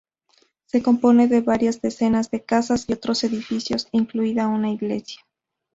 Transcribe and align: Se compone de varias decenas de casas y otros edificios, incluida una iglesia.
Se 0.65 0.81
compone 0.81 1.27
de 1.27 1.41
varias 1.41 1.79
decenas 1.79 2.31
de 2.31 2.43
casas 2.43 2.85
y 2.89 2.93
otros 2.93 3.23
edificios, 3.23 3.87
incluida 3.91 4.47
una 4.47 4.71
iglesia. 4.71 5.21